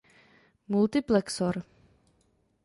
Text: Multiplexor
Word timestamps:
Multiplexor 0.67 1.61